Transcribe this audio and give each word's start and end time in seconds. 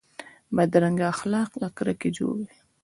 بدرنګه 0.55 1.05
اخلاق 1.13 1.49
له 1.61 1.67
کرکې 1.77 2.09
جوړ 2.17 2.35
وي 2.47 2.57